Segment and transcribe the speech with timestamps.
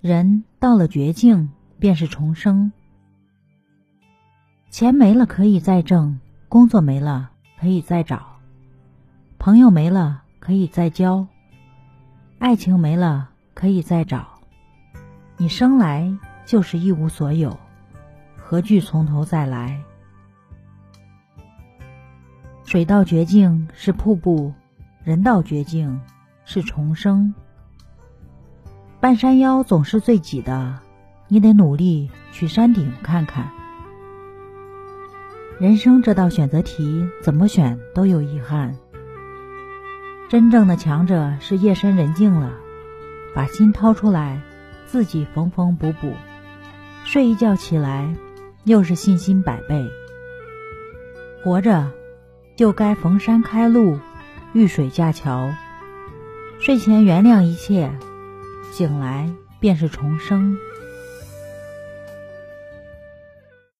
[0.00, 2.72] 人到了绝境，便是重生。
[4.70, 8.38] 钱没了可以再挣，工作没了可以再找，
[9.38, 11.26] 朋友没了可以再交，
[12.38, 14.26] 爱情没了可以再找。
[15.36, 16.10] 你生来
[16.46, 17.54] 就是一无所有，
[18.38, 19.78] 何惧从头再来？
[22.64, 24.50] 水到绝境是瀑布，
[25.04, 26.00] 人到绝境
[26.46, 27.34] 是重生。
[29.00, 30.78] 半山腰总是最挤的，
[31.26, 33.50] 你得努力去山顶看看。
[35.58, 38.76] 人生这道选择题，怎么选都有遗憾。
[40.28, 42.52] 真正的强者是夜深人静了，
[43.34, 44.38] 把心掏出来，
[44.84, 46.12] 自己缝缝补补，
[47.04, 48.14] 睡一觉起来，
[48.64, 49.88] 又是信心百倍。
[51.42, 51.90] 活着
[52.54, 53.98] 就该逢山开路，
[54.52, 55.50] 遇水架桥，
[56.58, 57.90] 睡前原谅一切。
[58.70, 60.56] 醒来便是重生。